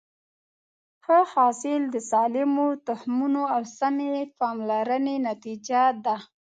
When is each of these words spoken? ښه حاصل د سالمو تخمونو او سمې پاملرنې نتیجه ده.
ښه 1.03 1.19
حاصل 1.33 1.81
د 1.93 1.95
سالمو 2.11 2.67
تخمونو 2.87 3.41
او 3.55 3.61
سمې 3.77 4.13
پاملرنې 4.39 5.15
نتیجه 5.29 5.81
ده. 6.05 6.15